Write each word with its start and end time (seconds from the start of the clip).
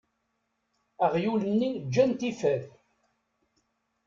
Aɣyul-nni 1.05 1.69
ǧǧan-t 1.85 2.21
ifad. 2.29 2.61